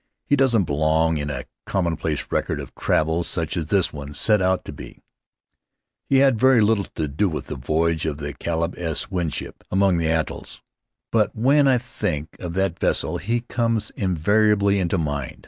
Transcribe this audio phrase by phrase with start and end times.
[0.25, 4.67] He doesn't belong in a commonplace record of travel such as this one set out
[4.67, 6.09] A Leisurely Approach to be.
[6.09, 9.11] He had very little to do with the voyage of the Caleb S.
[9.11, 10.63] Winship among the atolls.
[11.11, 15.37] But when I think of that vessel he comes inevitably into mind.